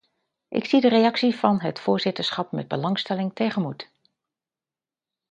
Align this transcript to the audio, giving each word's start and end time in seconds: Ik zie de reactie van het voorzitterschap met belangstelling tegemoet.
Ik 0.47 0.65
zie 0.65 0.81
de 0.81 0.87
reactie 0.89 1.35
van 1.35 1.61
het 1.61 1.79
voorzitterschap 1.79 2.51
met 2.51 2.67
belangstelling 2.67 3.33
tegemoet. 3.33 3.91